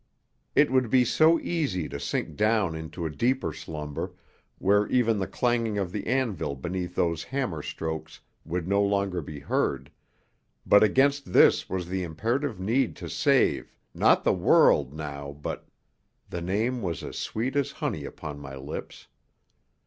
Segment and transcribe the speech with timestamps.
[0.55, 4.15] It would be so easy to sink down into a deeper slumber,
[4.57, 9.41] where even the clanging of the anvil beneath those hammer strokes would not longer be
[9.41, 9.91] heard;
[10.65, 15.67] but against this was the imperative need to save not the world now, but
[16.31, 19.05] The name was as sweet as honey upon my lips.